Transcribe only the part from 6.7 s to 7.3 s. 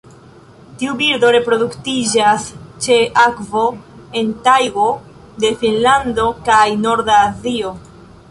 norda